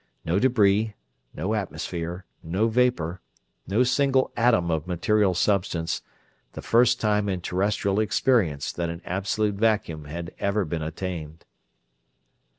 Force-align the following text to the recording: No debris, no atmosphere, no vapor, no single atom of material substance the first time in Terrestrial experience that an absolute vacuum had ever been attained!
No 0.25 0.39
debris, 0.39 0.95
no 1.35 1.53
atmosphere, 1.53 2.25
no 2.41 2.67
vapor, 2.69 3.21
no 3.67 3.83
single 3.83 4.31
atom 4.35 4.71
of 4.71 4.87
material 4.87 5.35
substance 5.35 6.01
the 6.53 6.63
first 6.63 6.99
time 6.99 7.29
in 7.29 7.39
Terrestrial 7.39 7.99
experience 7.99 8.71
that 8.71 8.89
an 8.89 9.03
absolute 9.05 9.53
vacuum 9.53 10.05
had 10.05 10.33
ever 10.39 10.65
been 10.65 10.81
attained! 10.81 11.45